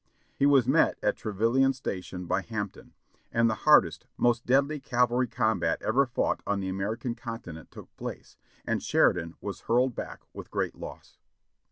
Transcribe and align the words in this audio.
He 0.35 0.47
was 0.47 0.67
met 0.67 0.97
at 1.03 1.15
Trevillian 1.15 1.75
Station 1.75 2.25
by 2.25 2.41
Hampton, 2.41 2.93
and 3.31 3.47
the 3.47 3.53
hardest, 3.69 4.07
most 4.17 4.47
deadly 4.47 4.79
cavalry 4.79 5.27
combat 5.27 5.79
ever 5.83 6.07
fought 6.07 6.41
on 6.47 6.59
the 6.59 6.69
American 6.69 7.13
continent 7.13 7.69
took 7.69 7.95
place, 7.97 8.35
and 8.65 8.81
Sheridan 8.81 9.35
was 9.41 9.59
hurled 9.69 9.93
back 9.93 10.21
with 10.33 10.49
great 10.49 10.73
loss. 10.73 11.19